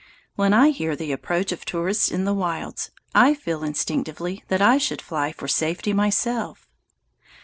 [0.35, 4.79] When I hear the approach of tourists in the wilds, I feel instinctively that I
[4.79, 6.67] should fly for safety myself.